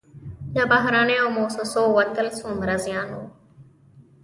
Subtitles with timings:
[0.55, 3.19] د بهرنیو موسسو وتل څومره زیان و؟